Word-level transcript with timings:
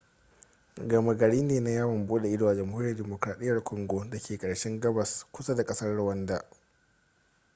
goma 0.89 1.13
gari 1.19 1.41
ne 1.43 1.59
na 1.59 1.69
yawon 1.71 2.07
bude 2.07 2.27
ido 2.33 2.45
a 2.47 2.55
jamhuriyar 2.55 2.97
demokradiyyar 2.97 3.63
congo 3.63 4.05
da 4.09 4.17
ke 4.19 4.37
ƙarshen 4.37 4.79
gabas 4.79 5.25
kusa 5.31 5.55
da 5.55 5.65
ƙasar 5.65 5.95
rwanda 5.95 6.45